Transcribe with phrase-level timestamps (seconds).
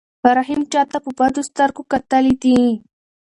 [0.37, 2.57] رحیم چاته په بدو سترګو کتلي دي؟